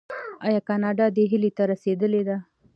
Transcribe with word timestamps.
او 0.45 0.53
کاناډا 0.67 1.05
دې 1.15 1.23
هیلې 1.31 1.51
ته 1.57 1.63
رسیدلې 1.71 2.21
ده. 2.27 2.37